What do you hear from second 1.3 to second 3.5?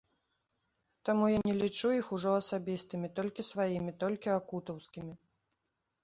я не лічу іх ужо асабістымі, толькі